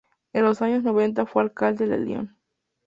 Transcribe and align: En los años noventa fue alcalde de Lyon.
En 0.33 0.43
los 0.45 0.63
años 0.63 0.81
noventa 0.81 1.27
fue 1.27 1.43
alcalde 1.43 1.85
de 1.85 1.99
Lyon. 1.99 2.35